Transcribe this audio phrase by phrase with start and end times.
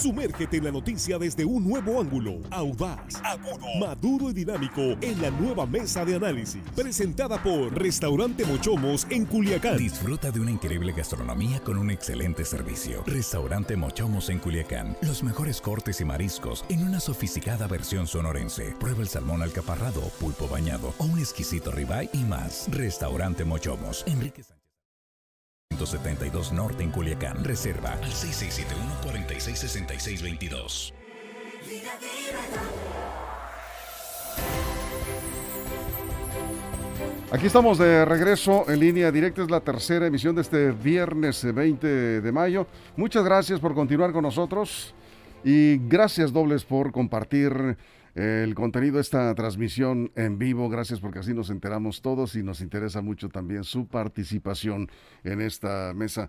[0.00, 5.28] Sumérgete en la noticia desde un nuevo ángulo, audaz, agudo, maduro y dinámico en la
[5.28, 9.76] nueva mesa de análisis, presentada por Restaurante Mochomos en Culiacán.
[9.76, 13.02] Disfruta de una increíble gastronomía con un excelente servicio.
[13.06, 14.96] Restaurante Mochomos en Culiacán.
[15.02, 18.76] Los mejores cortes y mariscos en una sofisticada versión sonorense.
[18.78, 22.68] Prueba el salmón alcaparrado, pulpo bañado o un exquisito ribeye y más.
[22.70, 24.04] Restaurante Mochomos.
[24.06, 24.44] Enrique.
[25.78, 27.44] 172 Norte en Culiacán.
[27.44, 30.92] Reserva al 6671-466622.
[37.30, 39.42] Aquí estamos de regreso en línea directa.
[39.42, 42.66] Es la tercera emisión de este viernes 20 de mayo.
[42.96, 44.92] Muchas gracias por continuar con nosotros
[45.44, 47.76] y gracias dobles por compartir
[48.18, 50.68] el contenido de esta transmisión en vivo.
[50.68, 54.90] Gracias porque así nos enteramos todos y nos interesa mucho también su participación
[55.22, 56.28] en esta mesa.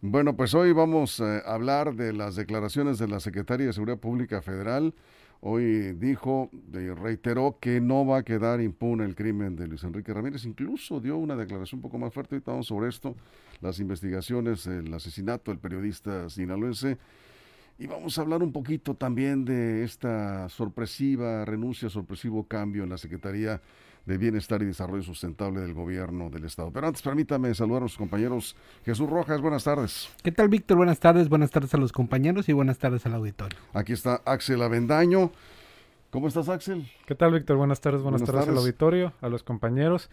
[0.00, 4.42] Bueno, pues hoy vamos a hablar de las declaraciones de la Secretaria de Seguridad Pública
[4.42, 4.94] Federal.
[5.40, 10.12] Hoy dijo, y reiteró que no va a quedar impune el crimen de Luis Enrique
[10.12, 10.44] Ramírez.
[10.44, 12.34] Incluso dio una declaración un poco más fuerte.
[12.34, 13.14] Ahorita vamos sobre esto,
[13.60, 16.98] las investigaciones, el asesinato del periodista sinaloense.
[17.80, 22.98] Y vamos a hablar un poquito también de esta sorpresiva renuncia, sorpresivo cambio en la
[22.98, 23.60] Secretaría
[24.04, 26.72] de Bienestar y Desarrollo Sustentable del Gobierno del Estado.
[26.72, 28.56] Pero antes, permítame saludar a los compañeros.
[28.84, 30.08] Jesús Rojas, buenas tardes.
[30.24, 30.76] ¿Qué tal, Víctor?
[30.76, 33.56] Buenas tardes, buenas tardes a los compañeros y buenas tardes al auditorio.
[33.72, 35.30] Aquí está Axel Avendaño.
[36.10, 36.90] ¿Cómo estás, Axel?
[37.06, 37.58] ¿Qué tal, Víctor?
[37.58, 40.10] Buenas tardes, buenas, buenas tardes, tardes al auditorio, a los compañeros.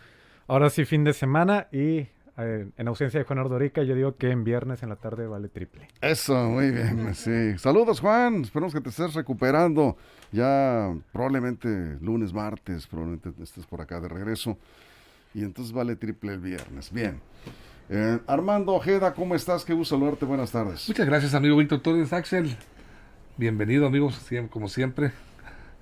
[0.47, 4.30] Ahora sí, fin de semana y eh, en ausencia de Juan Ordorica, yo digo que
[4.30, 5.88] en viernes en la tarde vale triple.
[6.02, 7.58] Eso, muy bien, sí.
[7.58, 8.42] Saludos, Juan.
[8.42, 9.95] Esperamos que te estés recuperando.
[10.31, 14.58] Ya probablemente lunes, martes, probablemente estés por acá de regreso.
[15.33, 16.92] Y entonces vale triple el viernes.
[16.92, 17.22] Bien.
[17.89, 19.64] Eh, Armando Ojeda, ¿cómo estás?
[19.64, 20.25] Qué gusto saludarte.
[20.25, 20.88] Buenas tardes.
[20.88, 22.58] Muchas gracias, amigo Víctor Torres Axel.
[23.38, 25.11] Bienvenido, amigos, como siempre.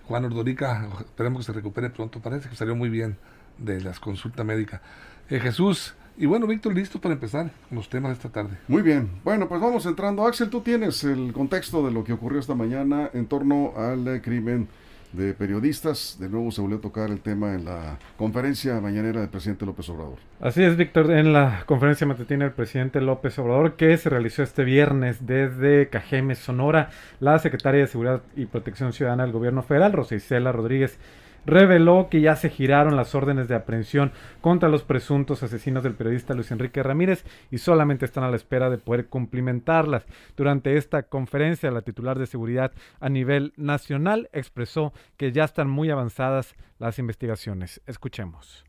[0.07, 2.19] Juan Ordorica, esperemos que se recupere pronto.
[2.19, 3.17] Parece que salió muy bien
[3.57, 4.81] de las consultas médicas.
[5.29, 8.57] Eh, Jesús, y bueno, Víctor, listo para empezar con los temas de esta tarde.
[8.67, 9.09] Muy bien.
[9.23, 10.25] Bueno, pues vamos entrando.
[10.25, 14.67] Axel, tú tienes el contexto de lo que ocurrió esta mañana en torno al crimen
[15.13, 16.17] de periodistas.
[16.19, 19.87] De nuevo se volvió a tocar el tema en la conferencia mañanera del presidente López
[19.89, 20.17] Obrador.
[20.41, 24.63] Así es, Víctor, en la conferencia matutina del presidente López Obrador que se realizó este
[24.63, 30.15] viernes desde Cajeme, Sonora, la secretaria de Seguridad y Protección Ciudadana del Gobierno Federal, Rosa
[30.15, 30.97] Isela Rodríguez
[31.45, 34.11] reveló que ya se giraron las órdenes de aprehensión
[34.41, 38.69] contra los presuntos asesinos del periodista Luis Enrique Ramírez y solamente están a la espera
[38.69, 40.05] de poder cumplimentarlas.
[40.35, 45.89] Durante esta conferencia, la titular de seguridad a nivel nacional expresó que ya están muy
[45.89, 47.81] avanzadas las investigaciones.
[47.85, 48.65] Escuchemos.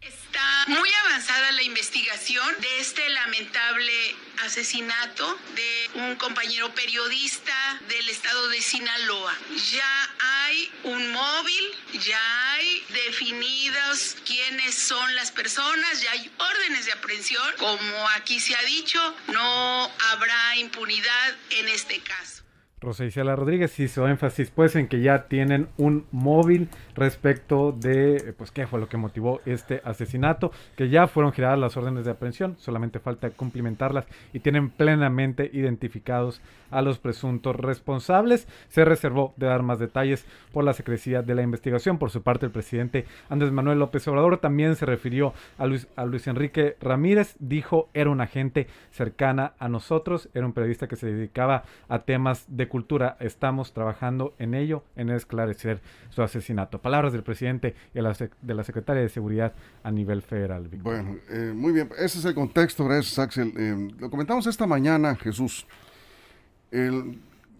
[0.00, 0.88] Está muy
[1.26, 4.14] la investigación de este lamentable
[4.44, 9.36] asesinato de un compañero periodista del estado de Sinaloa.
[9.72, 11.76] Ya hay un móvil,
[12.06, 17.52] ya hay definidos quiénes son las personas, ya hay órdenes de aprehensión.
[17.58, 22.47] Como aquí se ha dicho, no habrá impunidad en este caso.
[22.88, 28.50] Rosa Isela Rodríguez hizo énfasis pues en que ya tienen un móvil respecto de pues
[28.50, 32.56] qué fue lo que motivó este asesinato, que ya fueron giradas las órdenes de aprehensión,
[32.58, 36.40] solamente falta cumplimentarlas y tienen plenamente identificados
[36.70, 38.48] a los presuntos responsables.
[38.68, 40.24] Se reservó de dar más detalles
[40.54, 41.98] por la secrecía de la investigación.
[41.98, 46.76] Por su parte, el presidente Andrés Manuel López Obrador también se refirió a Luis, Enrique
[46.80, 51.98] Ramírez, dijo era una agente cercana a nosotros, era un periodista que se dedicaba a
[52.00, 52.77] temas de cultura.
[53.20, 55.80] Estamos trabajando en ello, en esclarecer
[56.10, 56.80] su asesinato.
[56.80, 60.68] Palabras del presidente y de la secretaria de Seguridad a nivel federal.
[60.82, 61.90] Bueno, eh, muy bien.
[61.98, 63.52] Ese es el contexto, gracias Axel.
[63.56, 65.66] Eh, lo comentamos esta mañana, Jesús.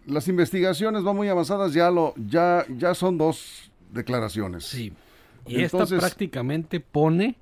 [0.07, 4.65] las investigaciones van muy avanzadas, ya, lo, ya, ya son dos declaraciones.
[4.65, 4.93] Sí.
[5.47, 7.37] Y esta prácticamente pone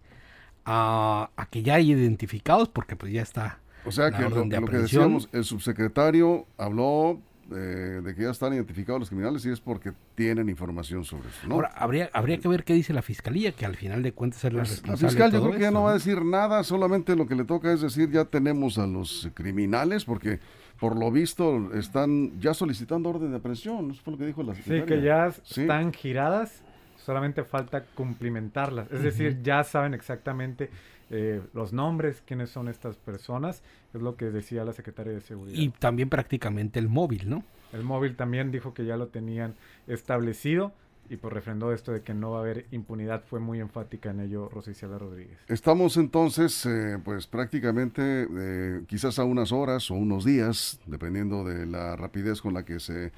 [0.65, 3.59] a, a, que ya hay identificados, porque pues ya está.
[3.85, 9.01] O sea que lo, lo que decíamos, el subsecretario habló de que ya están identificados
[9.01, 11.47] los criminales y es porque tienen información sobre eso.
[11.51, 14.53] Ahora, habría, habría que ver qué dice la fiscalía, que al final de cuentas es
[14.53, 15.03] la pues, responsable.
[15.03, 17.45] La fiscal yo creo que ya no va a decir nada, solamente lo que le
[17.45, 20.41] toca es decir ya tenemos a los criminales, porque
[20.81, 24.55] por lo visto están ya solicitando orden de aprehensión, eso fue lo que dijo la
[24.55, 24.83] fiscalía.
[24.83, 26.63] Sí, que ya están giradas,
[26.97, 30.71] solamente falta cumplimentarlas, es decir, ya saben exactamente
[31.11, 33.63] eh, los nombres, quiénes son estas personas,
[33.95, 35.59] es lo que decía la secretaria de Seguridad.
[35.59, 37.45] Y también prácticamente el móvil, ¿no?
[37.73, 39.55] El móvil también dijo que ya lo tenían
[39.87, 40.73] establecido.
[41.09, 43.23] y pues refrendó esto de que no va a haber impunidad.
[43.25, 45.39] Fue muy enfática en ello Rosicela Rodríguez.
[45.47, 51.65] Estamos entonces, eh, pues prácticamente eh, quizás a unas horas o unos días, dependiendo de
[51.65, 53.13] la rapidez con la que se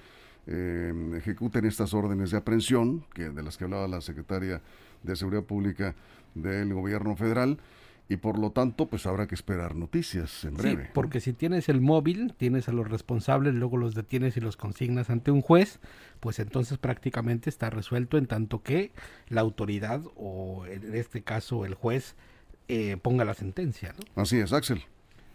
[0.46, 4.60] eh, ejecuten estas órdenes de aprehensión, que de las que hablaba la secretaria
[5.02, 5.94] de Seguridad Pública
[6.34, 7.58] del Gobierno Federal
[8.08, 10.84] y por lo tanto pues habrá que esperar noticias en breve.
[10.84, 14.56] Sí, porque si tienes el móvil, tienes a los responsables, luego los detienes y los
[14.56, 15.78] consignas ante un juez,
[16.20, 18.92] pues entonces prácticamente está resuelto en tanto que
[19.28, 22.16] la autoridad o en este caso el juez
[22.68, 23.94] eh, ponga la sentencia.
[23.96, 24.22] ¿no?
[24.22, 24.82] Así es, Axel.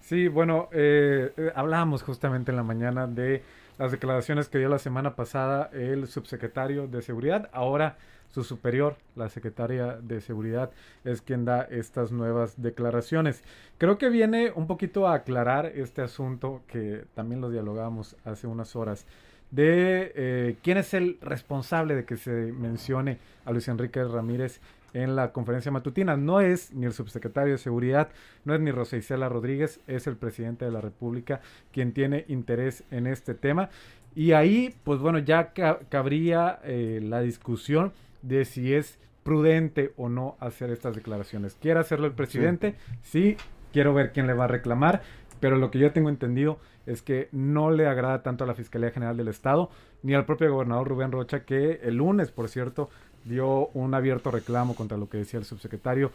[0.01, 3.43] Sí, bueno, eh, eh, hablábamos justamente en la mañana de
[3.77, 7.49] las declaraciones que dio la semana pasada el subsecretario de Seguridad.
[7.53, 7.97] Ahora
[8.33, 10.71] su superior, la secretaria de Seguridad,
[11.03, 13.43] es quien da estas nuevas declaraciones.
[13.77, 18.75] Creo que viene un poquito a aclarar este asunto que también lo dialogamos hace unas
[18.75, 19.05] horas
[19.51, 24.59] de eh, quién es el responsable de que se mencione a Luis Enrique Ramírez
[24.95, 26.17] en la conferencia matutina.
[26.17, 28.09] No es ni el subsecretario de Seguridad,
[28.45, 31.39] no es ni Rosa Isela Rodríguez, es el presidente de la República
[31.71, 33.69] quien tiene interés en este tema.
[34.15, 35.53] Y ahí, pues bueno, ya
[35.89, 41.55] cabría eh, la discusión de si es prudente o no hacer estas declaraciones.
[41.61, 42.75] ¿Quiere hacerlo el presidente?
[43.01, 43.37] Sí.
[43.71, 45.01] quiero ver quién le va a reclamar,
[45.39, 48.91] pero lo que yo tengo entendido es que no le agrada tanto a la Fiscalía
[48.91, 49.69] General del Estado
[50.03, 52.89] ni al propio gobernador Rubén Rocha, que el lunes, por cierto,
[53.23, 56.11] dio un abierto reclamo contra lo que decía el subsecretario.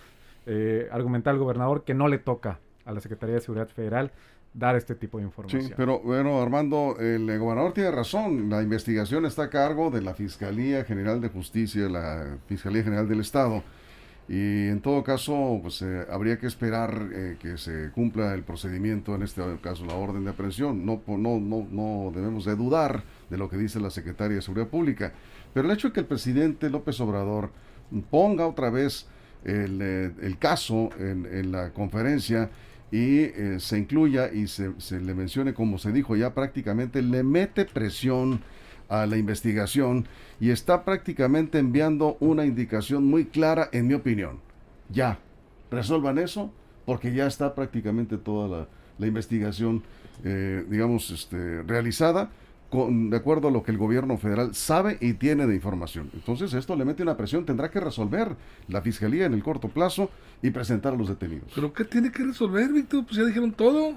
[0.46, 4.12] Eh, argumental al gobernador que no le toca a la Secretaría de Seguridad Federal
[4.54, 5.62] dar este tipo de información.
[5.62, 8.48] Sí, pero bueno, Armando, el gobernador tiene razón.
[8.50, 13.20] La investigación está a cargo de la Fiscalía General de Justicia, la Fiscalía General del
[13.20, 13.62] Estado.
[14.28, 19.14] Y en todo caso, pues eh, habría que esperar eh, que se cumpla el procedimiento,
[19.14, 20.84] en este caso la orden de aprehensión.
[20.84, 24.68] No, no, no, no debemos de dudar de lo que dice la Secretaria de Seguridad
[24.68, 25.14] Pública.
[25.54, 27.50] Pero el hecho de que el presidente López Obrador
[28.10, 29.06] ponga otra vez
[29.44, 32.50] el, eh, el caso en, en la conferencia
[32.90, 37.64] y eh, se incluya y se, le mencione, como se dijo ya prácticamente, le mete
[37.64, 38.40] presión
[38.88, 40.06] a la investigación
[40.40, 44.40] y está prácticamente enviando una indicación muy clara, en mi opinión.
[44.88, 45.18] Ya,
[45.70, 46.50] resuelvan eso,
[46.86, 48.68] porque ya está prácticamente toda la,
[48.98, 49.82] la investigación,
[50.24, 52.30] eh, digamos, este, realizada
[52.70, 56.10] de acuerdo a lo que el gobierno federal sabe y tiene de información.
[56.12, 58.36] Entonces esto le mete una presión, tendrá que resolver
[58.68, 60.10] la fiscalía en el corto plazo
[60.42, 61.50] y presentar a los detenidos.
[61.54, 63.04] ¿Pero qué tiene que resolver, Víctor?
[63.06, 63.94] Pues ya dijeron todo.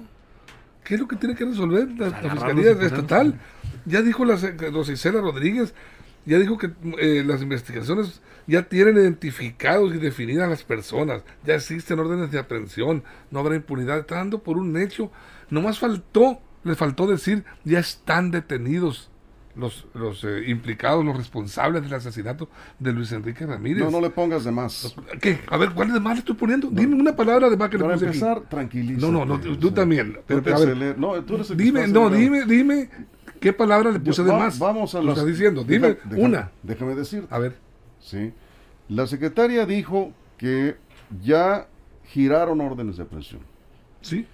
[0.84, 3.38] ¿Qué es lo que tiene que resolver la, fiscalía estatal?
[3.84, 4.36] Ya dijo la
[4.72, 5.74] Rosicela Rodríguez,
[6.24, 12.00] ya dijo que eh, las investigaciones ya tienen identificados y definidas las personas, ya existen
[12.00, 15.12] órdenes de aprehensión, no habrá impunidad, está dando por un hecho.
[15.50, 19.10] Nomás faltó les faltó decir, ya están detenidos
[19.54, 22.48] los, los eh, implicados, los responsables del asesinato
[22.78, 23.84] de Luis Enrique Ramírez.
[23.84, 24.94] No, no le pongas de más.
[25.20, 25.40] ¿Qué?
[25.48, 26.68] A ver, ¿cuál de más le estoy poniendo?
[26.70, 29.12] Dime una palabra de más que le Para empezar, tranquilízate.
[29.12, 30.18] No, no, no, tú también.
[30.26, 30.40] Pero,
[30.96, 32.88] no, tú eres el dime, no, dime, dime,
[33.40, 34.58] ¿qué palabra le puse de más?
[34.58, 36.50] Vamos a lo estás diciendo, dime una.
[36.62, 37.26] Déjame decir.
[37.30, 37.56] A ver.
[38.00, 38.32] Sí.
[38.88, 40.76] La secretaria dijo que
[41.22, 41.68] ya
[42.04, 43.40] giraron órdenes de presión.
[44.00, 44.26] Sí.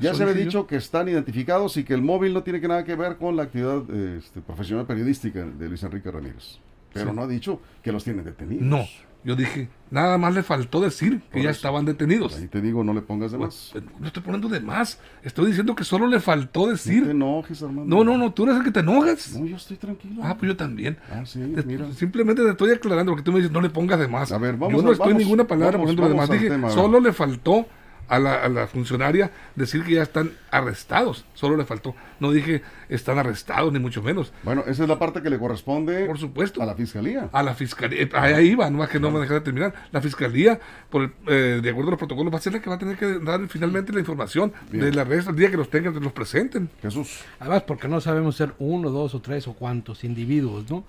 [0.00, 2.84] Ya se había dicho que están identificados y que el móvil no tiene que nada
[2.84, 6.58] que ver con la actividad este, profesional periodística de Luis Enrique Ramírez.
[6.92, 8.64] Pero no ha dicho que los tienen detenidos.
[8.64, 8.86] No,
[9.26, 12.36] yo dije, nada más le faltó decir que ya estaban detenidos.
[12.36, 13.74] Ahí te digo, no le pongas de más.
[13.98, 15.00] no estoy poniendo de más.
[15.24, 17.00] Estoy diciendo que solo le faltó decir.
[17.00, 17.86] No te enojes, hermano.
[17.86, 19.36] No, no, no, tú eres el que te enojas.
[19.36, 20.22] No, yo estoy tranquilo.
[20.22, 20.96] Ah, pues yo también.
[21.10, 21.90] Ah, sí, mira.
[21.92, 24.30] Simplemente te estoy aclarando porque tú me dices, no le pongas de más.
[24.30, 26.30] A ver, vamos Yo no estoy ninguna palabra poniendo de más.
[26.30, 27.66] Dije, solo le faltó
[28.08, 31.24] a la, funcionaria decir que ya están arrestados.
[31.34, 31.94] Solo le faltó.
[32.20, 34.32] No dije están arrestados, ni mucho menos.
[34.42, 36.06] Bueno, esa es la parte que le corresponde.
[36.06, 36.62] Por supuesto.
[36.62, 37.28] A la fiscalía.
[37.32, 38.02] A la fiscalía.
[38.02, 39.74] Eh, ahí va, no más que no me dejar de terminar.
[39.92, 40.58] La fiscalía,
[40.90, 42.96] por eh, de acuerdo a los protocolos, va a ser la que va a tener
[42.96, 46.12] que dar finalmente la información de la arresto el día que los tengan, que los
[46.12, 46.70] presenten.
[46.82, 47.20] Jesús.
[47.40, 50.84] Además, porque no sabemos ser uno, dos o tres o cuántos individuos, ¿no?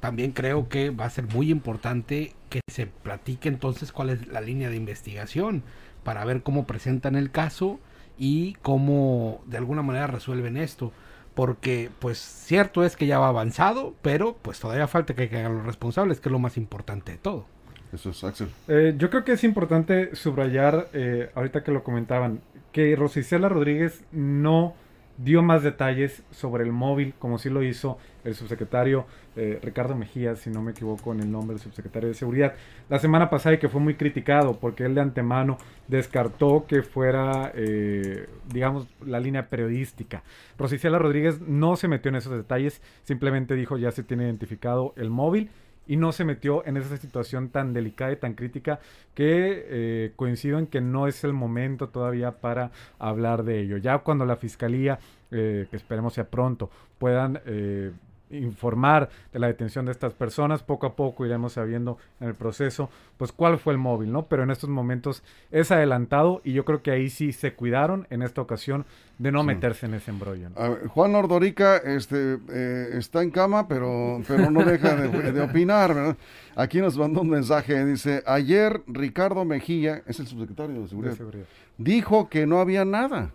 [0.00, 4.40] También creo que va a ser muy importante que se platique entonces cuál es la
[4.40, 5.62] línea de investigación
[6.04, 7.78] para ver cómo presentan el caso
[8.18, 10.92] y cómo de alguna manera resuelven esto.
[11.34, 15.66] Porque pues cierto es que ya va avanzado, pero pues todavía falta que caigan los
[15.66, 17.46] responsables, que es lo más importante de todo.
[17.92, 18.48] Eso es Axel.
[18.68, 22.40] Eh, yo creo que es importante subrayar, eh, ahorita que lo comentaban,
[22.72, 24.74] que Rosicela Rodríguez no
[25.18, 30.36] dio más detalles sobre el móvil, como sí lo hizo el subsecretario eh, Ricardo Mejía,
[30.36, 32.54] si no me equivoco en el nombre del subsecretario de Seguridad,
[32.88, 37.52] la semana pasada y que fue muy criticado porque él de antemano descartó que fuera,
[37.54, 40.22] eh, digamos, la línea periodística.
[40.58, 45.10] Rosicela Rodríguez no se metió en esos detalles, simplemente dijo ya se tiene identificado el
[45.10, 45.50] móvil
[45.86, 48.80] y no se metió en esa situación tan delicada y tan crítica
[49.14, 53.76] que eh, coincido en que no es el momento todavía para hablar de ello.
[53.78, 54.98] Ya cuando la fiscalía,
[55.30, 57.92] eh, que esperemos sea pronto, puedan eh,
[58.32, 60.62] informar de la detención de estas personas.
[60.62, 64.26] Poco a poco iremos sabiendo en el proceso, pues cuál fue el móvil, ¿no?
[64.26, 68.22] Pero en estos momentos es adelantado y yo creo que ahí sí se cuidaron en
[68.22, 68.84] esta ocasión
[69.18, 70.48] de no meterse en ese embrollo.
[70.88, 76.16] Juan Ordorica este, eh, está en cama, pero, pero no deja de, opinar, ¿verdad?
[76.56, 81.16] Aquí nos mandó un mensaje, dice, ayer Ricardo Mejía, es el subsecretario de Seguridad, de
[81.16, 81.44] seguridad.
[81.78, 83.30] dijo que no había nada.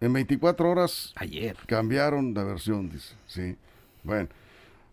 [0.00, 3.56] En 24 horas ayer cambiaron la versión, dice, sí.
[4.02, 4.28] Bueno,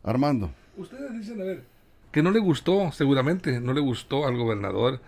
[0.04, 0.52] Armando.
[0.78, 1.64] Ustedes dicen, a ver,
[2.12, 5.02] que no le gustó, seguramente, no le gustó al gobernador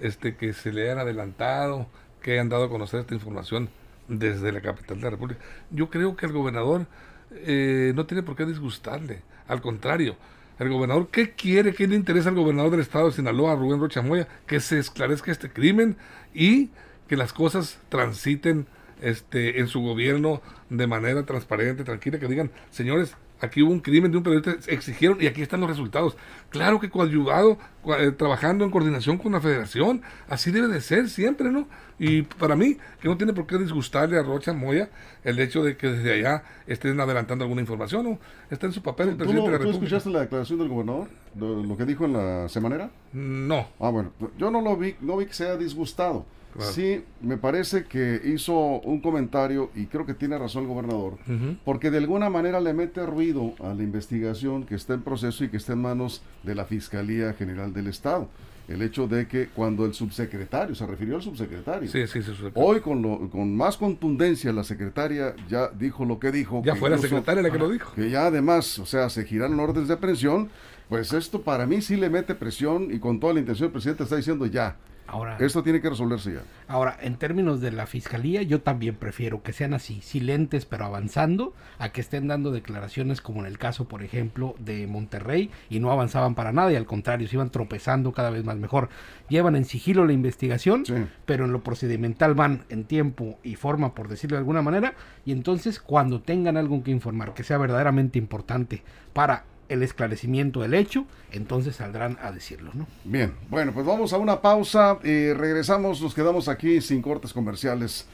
[0.00, 1.86] este que se le hayan adelantado,
[2.22, 3.68] que hayan dado a conocer esta información
[4.08, 5.40] desde la capital de la República.
[5.70, 6.86] Yo creo que al gobernador
[7.32, 10.16] eh, no tiene por qué disgustarle, al contrario.
[10.58, 11.74] El gobernador, ¿qué quiere?
[11.74, 14.28] ¿Qué le interesa al gobernador del estado de Sinaloa, Rubén Rocha Moya?
[14.46, 15.96] Que se esclarezca este crimen
[16.32, 16.70] y
[17.08, 18.66] que las cosas transiten
[19.02, 24.10] este, en su gobierno de manera transparente, tranquila, que digan, señores, aquí hubo un crimen
[24.10, 26.16] de un periodista, exigieron y aquí están los resultados.
[26.50, 27.58] Claro que coadyuvado,
[27.98, 31.66] eh, trabajando en coordinación con la federación, así debe de ser siempre, ¿no?
[31.98, 34.90] Y para mí, que no tiene por qué disgustarle a Rocha Moya
[35.22, 38.18] el hecho de que desde allá estén adelantando alguna información, ¿no?
[38.50, 39.78] Está en su papel el presidente de la República.
[39.78, 41.08] ¿Tú escuchaste la declaración del gobernador?
[41.38, 42.90] Lo, que dijo en la semanera?
[43.12, 43.68] No.
[43.78, 46.26] Ah, bueno, yo no lo vi, no vi que sea disgustado.
[46.60, 51.18] Sí, me parece que hizo un comentario y creo que tiene razón el gobernador,
[51.64, 55.48] porque de alguna manera le mete ruido a la investigación que está en proceso y
[55.48, 58.28] que está en manos de la Fiscalía General del Estado.
[58.66, 62.20] El hecho de que cuando el subsecretario, se refirió al subsecretario, sí, sí,
[62.54, 66.62] hoy con, lo, con más contundencia la secretaria ya dijo lo que dijo.
[66.64, 67.92] Ya fue la secretaria la que lo dijo.
[67.94, 70.48] Que ya además, o sea, se giraron órdenes de aprehensión,
[70.88, 74.04] pues esto para mí sí le mete presión y con toda la intención el presidente
[74.04, 76.42] está diciendo ya, Ahora, Esto tiene que resolverse ya.
[76.66, 81.52] Ahora, en términos de la fiscalía, yo también prefiero que sean así, silentes pero avanzando,
[81.78, 85.90] a que estén dando declaraciones como en el caso, por ejemplo, de Monterrey y no
[85.90, 88.88] avanzaban para nada y al contrario, se iban tropezando cada vez más mejor.
[89.28, 90.84] Llevan en sigilo la investigación,
[91.26, 94.94] pero en lo procedimental van en tiempo y forma, por decirlo de alguna manera,
[95.24, 98.82] y entonces cuando tengan algo que informar que sea verdaderamente importante
[99.12, 102.86] para el esclarecimiento del hecho, entonces saldrán a decirlo, ¿no?
[103.04, 108.06] Bien, bueno, pues vamos a una pausa y regresamos, nos quedamos aquí sin cortes comerciales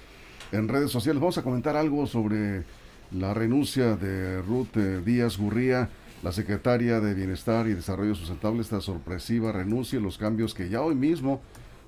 [0.53, 1.21] en redes sociales.
[1.21, 2.65] Vamos a comentar algo sobre
[3.13, 5.89] la renuncia de Ruth eh, Díaz Gurría,
[6.23, 10.83] la secretaria de Bienestar y Desarrollo Sustentable, esta sorpresiva renuncia y los cambios que ya
[10.83, 11.41] hoy mismo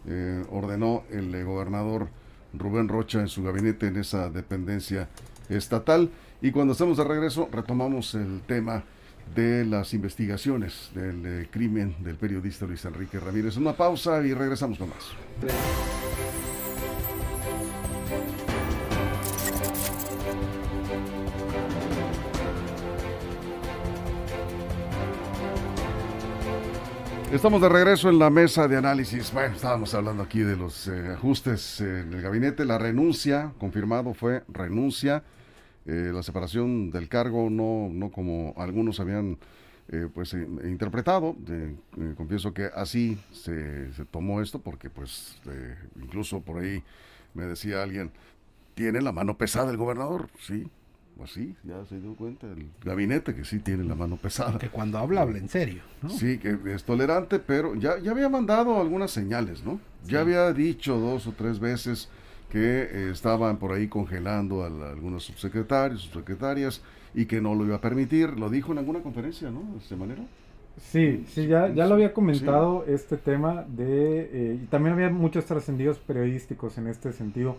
[0.06, 2.08] eh, ordenó el eh, gobernador
[2.54, 5.08] Rubén Rocha en su gabinete en esa dependencia
[5.48, 6.10] estatal.
[6.40, 8.84] Y cuando estemos de regreso, retomamos el tema
[9.34, 13.56] de las investigaciones del eh, crimen del periodista Luis Enrique Ramírez.
[13.56, 15.12] Una pausa y regresamos con más.
[27.32, 29.32] Estamos de regreso en la mesa de análisis.
[29.32, 32.66] Bueno, estábamos hablando aquí de los eh, ajustes en el gabinete.
[32.66, 35.24] La renuncia, confirmado fue renuncia
[35.86, 39.38] eh, la separación del cargo no, no como algunos habían
[39.88, 41.36] eh, pues eh, interpretado.
[42.16, 45.40] confieso que así se, se, tomó esto porque pues
[46.00, 46.82] incluso por ahí
[47.34, 48.12] me decía alguien,
[48.74, 50.66] tiene la mano pesada el gobernador, sí.
[51.16, 54.58] Pues sí, ya se dio cuenta el gabinete que sí tiene la mano pesada.
[54.58, 55.82] Que cuando habla, habla en serio.
[56.08, 59.78] Sí, que es tolerante, pero ya, ya había mandado algunas señales, ¿no?
[60.06, 62.08] Ya había dicho dos o tres veces
[62.52, 66.82] que eh, estaban por ahí congelando a, algunos subsecretarios, subsecretarias,
[67.14, 68.38] y que no lo iba a permitir.
[68.38, 69.62] Lo dijo en alguna conferencia, ¿no?
[69.72, 70.22] De esta manera.
[70.76, 74.20] Sí, sí, ya, ya lo había comentado este tema de...
[74.32, 77.56] Eh, y también había muchos trascendidos periodísticos en este sentido.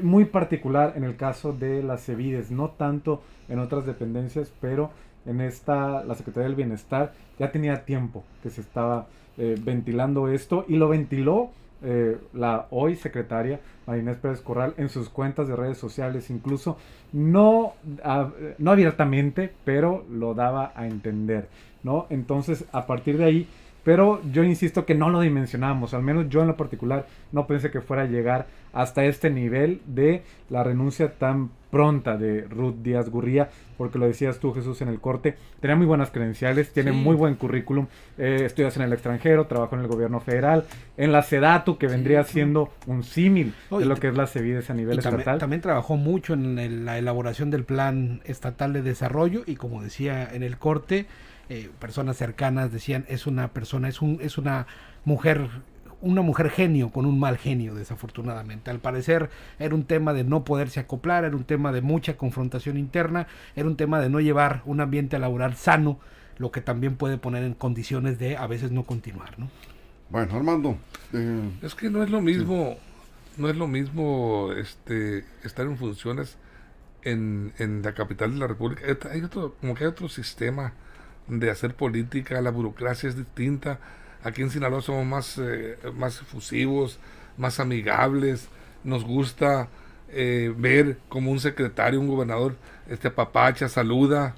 [0.00, 4.92] Muy particular en el caso de las CEVIDES, no tanto en otras dependencias, pero
[5.26, 10.64] en esta, la Secretaría del Bienestar ya tenía tiempo que se estaba eh, ventilando esto
[10.68, 11.50] y lo ventiló
[11.82, 16.76] eh, la hoy secretaria Marinés Pérez Corral en sus cuentas de redes sociales, incluso
[17.12, 17.74] no,
[18.58, 21.48] no abiertamente, pero lo daba a entender,
[21.82, 22.06] ¿no?
[22.10, 23.48] Entonces, a partir de ahí,
[23.84, 27.70] pero yo insisto que no lo dimensionamos, al menos yo en lo particular no pensé
[27.70, 33.08] que fuera a llegar hasta este nivel de la renuncia tan pronta de Ruth Díaz
[33.08, 33.48] Gurría,
[33.78, 37.34] porque lo decías tú, Jesús, en el corte, tenía muy buenas credenciales, tiene muy buen
[37.34, 37.86] currículum,
[38.18, 40.66] eh, estudias en el extranjero, trabajo en el gobierno federal,
[40.98, 44.74] en la SEDATU, que vendría siendo un símil de lo que es la CEVIDES a
[44.74, 45.38] nivel estatal.
[45.38, 50.42] También, trabajó mucho en la elaboración del Plan Estatal de Desarrollo y como decía en
[50.42, 51.06] el corte,
[51.48, 54.66] eh, personas cercanas decían, es una persona, es, un, es una
[55.04, 55.48] mujer
[56.02, 58.70] una mujer genio con un mal genio, desafortunadamente.
[58.70, 62.76] Al parecer era un tema de no poderse acoplar, era un tema de mucha confrontación
[62.76, 65.98] interna, era un tema de no llevar un ambiente laboral sano,
[66.38, 69.48] lo que también puede poner en condiciones de a veces no continuar, ¿no?
[70.10, 70.76] Bueno, Armando.
[71.12, 72.76] Eh, es que no es lo mismo,
[73.38, 76.36] no es lo mismo este estar en funciones
[77.02, 78.82] en, en la capital de la República.
[79.10, 80.74] Hay otro, como que hay otro sistema
[81.28, 83.78] de hacer política, la burocracia es distinta
[84.24, 86.98] Aquí en Sinaloa somos más, eh, más efusivos,
[87.36, 88.48] más amigables.
[88.84, 89.68] Nos gusta
[90.10, 92.56] eh, ver como un secretario, un gobernador,
[92.88, 94.36] este apapacha, saluda,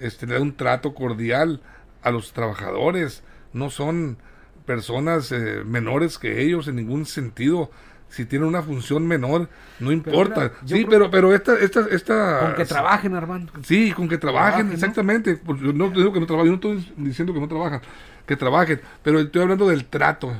[0.00, 1.62] este, le da un trato cordial
[2.02, 3.22] a los trabajadores.
[3.54, 4.18] No son
[4.66, 7.70] personas eh, menores que ellos en ningún sentido
[8.12, 9.48] si tienen una función menor,
[9.80, 10.52] no importa.
[10.66, 12.40] sí, pero, pero esta, esta, esta...
[12.40, 13.52] Con que trabajen, Armando.
[13.62, 15.36] Sí, con que trabajen, exactamente.
[15.36, 17.80] Pues yo no digo que no trabajen, yo no estoy diciendo que no trabajan
[18.26, 20.32] que trabajen, pero estoy hablando del trato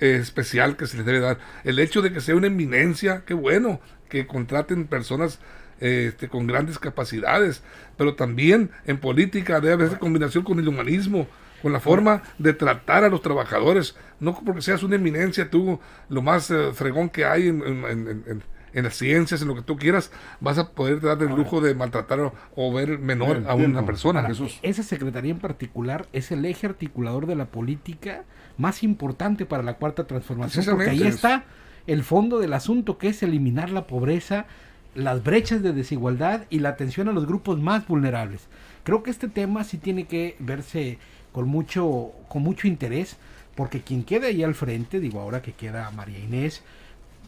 [0.00, 1.38] eh, especial que se les debe dar.
[1.64, 5.40] El hecho de que sea una eminencia, qué bueno, que contraten personas
[5.80, 7.62] eh, este, con grandes capacidades,
[7.96, 11.26] pero también en política debe haber esa combinación con el humanismo,
[11.62, 16.22] con la forma de tratar a los trabajadores, no porque seas una eminencia tú, lo
[16.22, 18.42] más eh, fregón que hay en,
[18.74, 21.74] en las ciencias, en lo que tú quieras, vas a poder dar el lujo de
[21.74, 24.26] maltratar o, ver menor a una persona.
[24.62, 28.24] Esa secretaría en particular es el eje articulador de la política
[28.56, 31.44] más importante para la cuarta transformación, porque ahí está
[31.86, 34.46] el fondo del asunto, que es eliminar la pobreza,
[34.94, 38.48] las brechas de desigualdad y la atención a los grupos más vulnerables.
[38.84, 40.98] Creo que este tema sí tiene que verse
[41.32, 43.16] con mucho, con mucho interés,
[43.54, 46.62] porque quien queda ahí al frente, digo ahora que queda María Inés,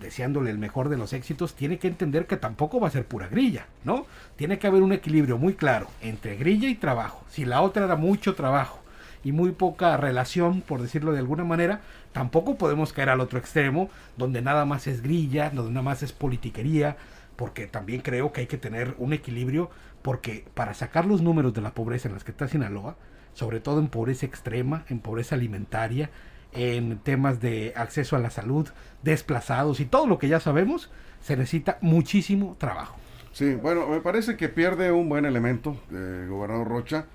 [0.01, 3.29] deseándole el mejor de los éxitos, tiene que entender que tampoco va a ser pura
[3.29, 4.07] grilla, ¿no?
[4.37, 7.25] Tiene que haber un equilibrio muy claro entre grilla y trabajo.
[7.29, 8.81] Si la otra era mucho trabajo
[9.23, 11.81] y muy poca relación, por decirlo de alguna manera,
[12.13, 16.13] tampoco podemos caer al otro extremo, donde nada más es grilla, donde nada más es
[16.13, 16.97] politiquería,
[17.37, 19.71] porque también creo que hay que tener un equilibrio,
[20.03, 22.97] porque para sacar los números de la pobreza en las que está Sinaloa,
[23.35, 26.11] sobre todo en pobreza extrema, en pobreza alimentaria,
[26.53, 28.69] en temas de acceso a la salud,
[29.03, 32.97] desplazados y todo lo que ya sabemos, se necesita muchísimo trabajo.
[33.33, 37.07] Sí, bueno, me parece que pierde un buen elemento el gobernador Rocha.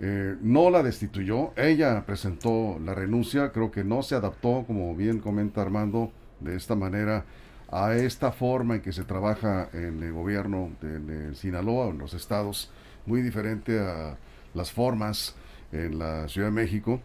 [0.00, 5.20] Eh, no la destituyó, ella presentó la renuncia, creo que no se adaptó, como bien
[5.20, 7.24] comenta Armando, de esta manera
[7.70, 12.72] a esta forma en que se trabaja en el gobierno de, Sinaloa, en los estados,
[13.06, 14.16] muy diferente a
[14.54, 15.36] las formas
[15.72, 17.00] en la Ciudad de México.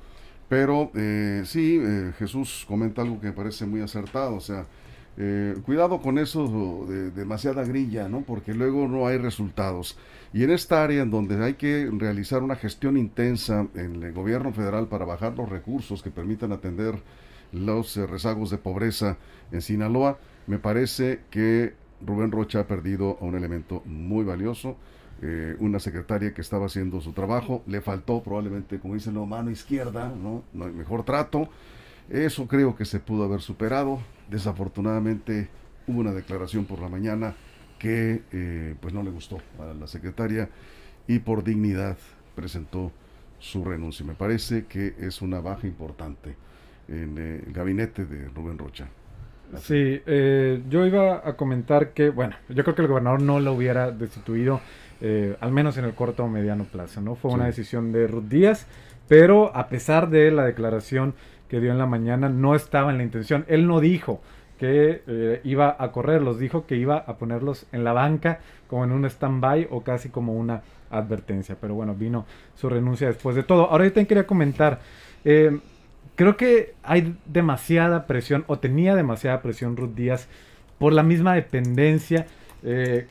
[0.50, 4.66] Pero eh, sí, eh, Jesús comenta algo que me parece muy acertado, o sea,
[5.18, 8.22] eh, cuidado con eso de, demasiada grilla, ¿no?
[8.22, 9.98] Porque luego no hay resultados.
[10.32, 14.54] Y en esta área en donde hay que realizar una gestión intensa en el gobierno
[14.54, 16.96] federal para bajar los recursos que permitan atender
[17.52, 19.18] los rezagos de pobreza
[19.52, 21.74] en Sinaloa, me parece que
[22.06, 24.78] Rubén Rocha ha perdido a un elemento muy valioso
[25.20, 29.50] eh, una secretaria que estaba haciendo su trabajo, le faltó probablemente, como dicen, la mano
[29.50, 30.44] izquierda, ¿no?
[30.54, 31.50] no hay mejor trato.
[32.10, 34.00] Eso creo que se pudo haber superado.
[34.30, 35.50] Desafortunadamente
[35.88, 37.36] hubo una declaración por la mañana
[37.80, 40.50] que eh, pues no le gustó a la secretaria
[41.08, 41.98] y por dignidad
[42.36, 42.92] presentó
[43.40, 44.06] su renuncia.
[44.06, 46.36] Me parece que es una baja importante
[46.88, 48.88] en eh, el gabinete de Rubén Rocha.
[49.56, 50.02] Sí,
[50.70, 54.60] yo iba a comentar que, bueno, yo creo que el gobernador no lo hubiera destituido
[55.02, 57.02] eh, al menos en el corto o mediano plazo.
[57.02, 57.16] ¿no?
[57.16, 58.68] Fue una decisión de Ruth Díaz,
[59.08, 61.14] pero a pesar de la declaración
[61.48, 63.46] que dio en la mañana, no estaba en la intención.
[63.48, 64.22] Él no dijo
[64.60, 68.92] que eh, iba a correrlos, dijo que iba a ponerlos en la banca como en
[68.92, 71.56] un stand-by o casi como una advertencia.
[71.60, 73.70] Pero bueno, vino su renuncia después de todo.
[73.70, 74.80] Ahora yo también quería comentar,
[75.24, 75.60] eh,
[76.16, 80.28] creo que hay demasiada presión o tenía demasiada presión Ruth Díaz
[80.80, 82.26] por la misma dependencia
[82.64, 83.08] eh,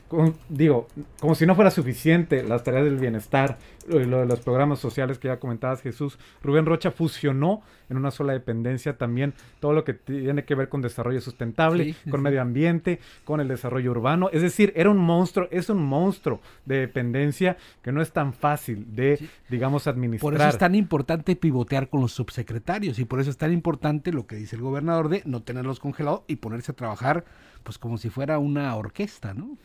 [0.49, 0.87] digo,
[1.19, 3.57] como si no fuera suficiente las tareas del bienestar,
[3.87, 8.33] lo, de los programas sociales que ya comentabas Jesús, Rubén Rocha fusionó en una sola
[8.33, 13.39] dependencia también todo lo que tiene que ver con desarrollo sustentable, con medio ambiente, con
[13.39, 18.01] el desarrollo urbano, es decir, era un monstruo, es un monstruo de dependencia que no
[18.01, 19.19] es tan fácil de,
[19.49, 20.33] digamos, administrar.
[20.33, 24.11] Por eso es tan importante pivotear con los subsecretarios y por eso es tan importante
[24.11, 27.25] lo que dice el gobernador de no tenerlos congelados y ponerse a trabajar
[27.63, 29.57] pues como si fuera una orquesta, ¿no?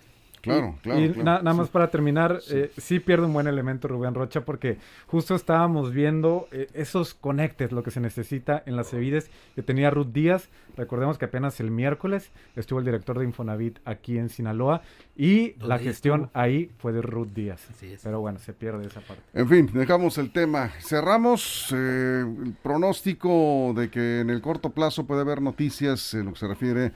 [0.43, 1.01] Claro, claro.
[1.01, 1.25] Y claro.
[1.25, 1.59] na- nada Sí.
[1.59, 4.77] más para terminar, eh, sí pierde un buen elemento Rubén Rocha porque
[5.07, 9.91] justo estábamos viendo eh, esos conectes, lo que se necesita en las Cevides que tenía
[9.91, 10.49] Ruth Díaz.
[10.77, 14.83] Recordemos que apenas el miércoles estuvo el director de Infonavit aquí en Sinaloa
[15.17, 16.41] y ¿Dónde la gestión estuvo?
[16.43, 17.69] ahí fue de Ruth Díaz.
[17.71, 18.01] Así es.
[18.03, 19.23] Pero bueno, se pierde esa parte.
[19.35, 20.71] En fin, dejamos el tema.
[20.81, 26.33] Cerramos eh, el pronóstico de que en el corto plazo puede haber noticias en lo
[26.33, 26.93] que se refiere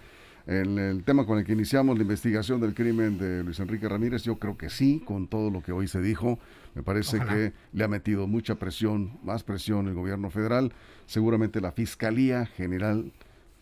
[0.47, 4.23] en el tema con el que iniciamos la investigación del crimen de Luis Enrique Ramírez.
[4.23, 6.39] Yo creo que sí, con todo lo que hoy se dijo.
[6.75, 7.33] Me parece Ojalá.
[7.33, 10.73] que le ha metido mucha presión, más presión el gobierno federal.
[11.07, 13.13] Seguramente la Fiscalía General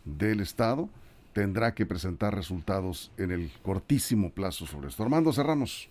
[0.04, 0.90] del Estado
[1.32, 5.02] tendrá que presentar resultados en el cortísimo plazo sobre esto.
[5.02, 5.88] Armando, cerramos.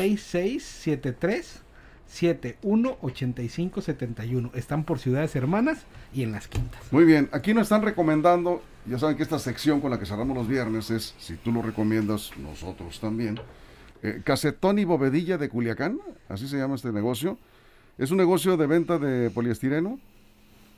[2.10, 4.54] 6673-718571.
[4.54, 6.80] Están por ciudades hermanas y en las quintas.
[6.90, 10.36] Muy bien, aquí nos están recomendando, ya saben que esta sección con la que cerramos
[10.36, 13.38] los viernes es, si tú lo recomiendas, nosotros también.
[14.02, 17.38] Eh, Casetón y Bovedilla de Culiacán, así se llama este negocio.
[17.98, 19.98] Es un negocio de venta de poliestireno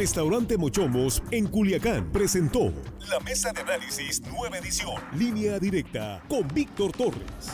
[0.00, 2.72] Restaurante Mochomos en Culiacán presentó
[3.10, 7.50] la mesa de análisis nueva edición, línea directa con Víctor Torres.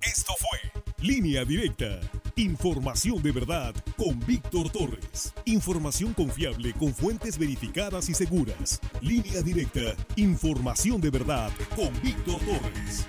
[0.00, 1.98] Esto fue Línea Directa.
[2.36, 5.34] Información de verdad con Víctor Torres.
[5.44, 8.80] Información confiable con fuentes verificadas y seguras.
[9.00, 9.96] Línea Directa.
[10.14, 13.08] Información de verdad con Víctor Torres.